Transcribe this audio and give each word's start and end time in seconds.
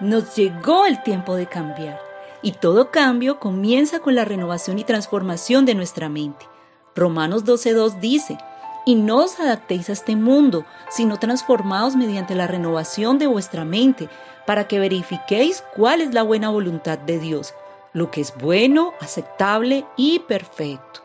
Nos 0.00 0.34
llegó 0.34 0.86
el 0.86 1.02
tiempo 1.02 1.34
de 1.34 1.46
cambiar 1.46 2.00
y 2.42 2.52
todo 2.52 2.90
cambio 2.90 3.38
comienza 3.38 4.00
con 4.00 4.14
la 4.14 4.24
renovación 4.24 4.78
y 4.78 4.84
transformación 4.84 5.66
de 5.66 5.74
nuestra 5.74 6.08
mente. 6.08 6.46
Romanos 6.94 7.44
12.2 7.44 8.00
dice, 8.00 8.38
y 8.86 8.94
no 8.94 9.18
os 9.18 9.38
adaptéis 9.38 9.90
a 9.90 9.92
este 9.92 10.16
mundo, 10.16 10.64
sino 10.88 11.18
transformaos 11.18 11.96
mediante 11.96 12.34
la 12.34 12.46
renovación 12.46 13.18
de 13.18 13.26
vuestra 13.26 13.66
mente, 13.66 14.08
para 14.46 14.66
que 14.66 14.78
verifiquéis 14.78 15.62
cuál 15.76 16.00
es 16.00 16.14
la 16.14 16.22
buena 16.22 16.48
voluntad 16.48 16.98
de 16.98 17.18
Dios, 17.18 17.52
lo 17.92 18.10
que 18.10 18.22
es 18.22 18.32
bueno, 18.38 18.94
aceptable 19.00 19.84
y 19.98 20.20
perfecto. 20.20 21.02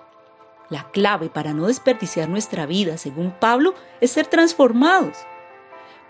La 0.70 0.90
clave 0.92 1.30
para 1.30 1.54
no 1.54 1.68
desperdiciar 1.68 2.30
nuestra 2.30 2.66
vida, 2.66 2.98
según 2.98 3.32
Pablo, 3.32 3.74
es 4.00 4.12
ser 4.12 4.28
transformados. 4.28 5.18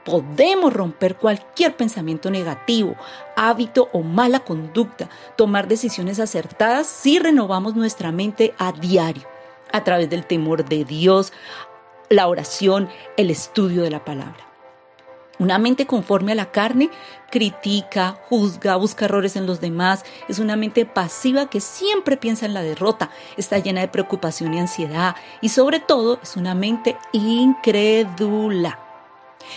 Podemos 0.06 0.72
romper 0.72 1.16
cualquier 1.16 1.76
pensamiento 1.76 2.30
negativo, 2.30 2.96
hábito 3.36 3.90
o 3.92 4.04
mala 4.04 4.42
conducta, 4.42 5.10
tomar 5.36 5.68
decisiones 5.68 6.20
acertadas 6.20 6.86
si 6.86 7.18
renovamos 7.18 7.76
nuestra 7.76 8.12
mente 8.12 8.54
a 8.60 8.72
diario, 8.72 9.24
a 9.74 9.84
través 9.84 10.08
del 10.12 10.28
temor 10.28 10.64
de 10.64 10.86
Dios, 10.86 11.34
la 12.10 12.28
oración, 12.28 12.88
el 13.18 13.32
estudio 13.32 13.82
de 13.82 13.90
la 13.90 14.06
palabra. 14.06 14.46
Una 15.40 15.58
mente 15.58 15.88
conforme 15.88 16.32
a 16.32 16.36
la 16.36 16.52
carne 16.52 16.92
critica, 17.30 18.20
juzga, 18.30 18.76
busca 18.78 19.06
errores 19.06 19.36
en 19.36 19.46
los 19.46 19.60
demás. 19.60 20.06
Es 20.30 20.40
una 20.40 20.56
mente 20.56 20.86
pasiva 20.86 21.50
que 21.50 21.60
siempre 21.60 22.16
piensa 22.16 22.46
en 22.46 22.54
la 22.54 22.62
derrota, 22.62 23.10
está 23.36 23.58
llena 23.58 23.82
de 23.82 23.88
preocupación 23.88 24.54
y 24.54 24.60
ansiedad 24.60 25.16
y 25.42 25.50
sobre 25.50 25.80
todo 25.80 26.20
es 26.22 26.38
una 26.38 26.54
mente 26.54 26.96
incrédula. 27.12 28.85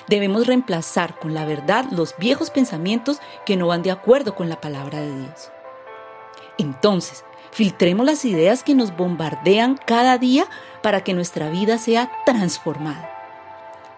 Debemos 0.06 0.46
reemplazar 0.46 1.18
con 1.18 1.34
la 1.34 1.44
verdad 1.44 1.86
los 1.90 2.14
viejos 2.18 2.50
pensamientos 2.50 3.20
que 3.44 3.56
no 3.56 3.66
van 3.66 3.82
de 3.82 3.90
acuerdo 3.90 4.34
con 4.34 4.48
la 4.48 4.60
palabra 4.60 5.00
de 5.00 5.14
Dios. 5.14 5.50
Entonces, 6.58 7.24
filtremos 7.50 8.06
las 8.06 8.24
ideas 8.24 8.62
que 8.62 8.74
nos 8.74 8.96
bombardean 8.96 9.78
cada 9.86 10.18
día 10.18 10.46
para 10.82 11.02
que 11.02 11.14
nuestra 11.14 11.50
vida 11.50 11.78
sea 11.78 12.10
transformada. 12.24 13.10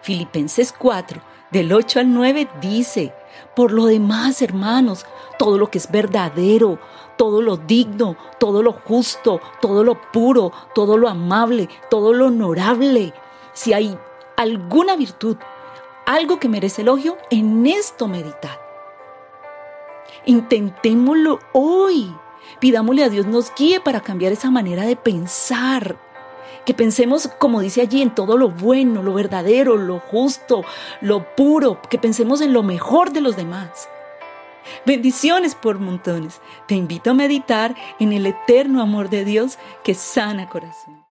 Filipenses 0.01 0.73
4, 0.77 1.21
del 1.51 1.71
8 1.73 1.99
al 1.99 2.13
9 2.13 2.47
dice, 2.61 3.13
por 3.55 3.71
lo 3.71 3.85
demás, 3.85 4.41
hermanos, 4.41 5.05
todo 5.37 5.57
lo 5.57 5.69
que 5.69 5.77
es 5.77 5.91
verdadero, 5.91 6.79
todo 7.17 7.41
lo 7.41 7.57
digno, 7.57 8.15
todo 8.39 8.63
lo 8.63 8.73
justo, 8.73 9.41
todo 9.61 9.83
lo 9.83 10.01
puro, 10.11 10.51
todo 10.73 10.97
lo 10.97 11.07
amable, 11.09 11.69
todo 11.89 12.13
lo 12.13 12.27
honorable, 12.27 13.13
si 13.53 13.73
hay 13.73 13.97
alguna 14.37 14.95
virtud, 14.95 15.37
algo 16.13 16.39
que 16.39 16.49
merece 16.49 16.81
elogio, 16.81 17.17
en 17.29 17.65
esto 17.67 18.07
meditad. 18.07 18.57
Intentémoslo 20.25 21.39
hoy. 21.53 22.15
Pidámosle 22.59 23.03
a 23.03 23.09
Dios 23.09 23.25
nos 23.25 23.53
guíe 23.55 23.79
para 23.79 24.01
cambiar 24.01 24.31
esa 24.31 24.51
manera 24.51 24.83
de 24.83 24.95
pensar. 24.95 25.97
Que 26.65 26.73
pensemos, 26.73 27.27
como 27.39 27.61
dice 27.61 27.81
allí, 27.81 28.01
en 28.01 28.13
todo 28.13 28.37
lo 28.37 28.49
bueno, 28.49 29.01
lo 29.01 29.13
verdadero, 29.13 29.77
lo 29.77 29.99
justo, 29.99 30.63
lo 31.01 31.35
puro. 31.35 31.81
Que 31.89 31.97
pensemos 31.97 32.41
en 32.41 32.53
lo 32.53 32.61
mejor 32.61 33.11
de 33.11 33.21
los 33.21 33.35
demás. 33.35 33.89
Bendiciones 34.85 35.55
por 35.55 35.79
montones. 35.79 36.39
Te 36.67 36.75
invito 36.75 37.11
a 37.11 37.15
meditar 37.15 37.75
en 37.99 38.13
el 38.13 38.27
eterno 38.27 38.81
amor 38.81 39.09
de 39.09 39.25
Dios 39.25 39.57
que 39.83 39.95
sana 39.95 40.49
corazón. 40.49 41.10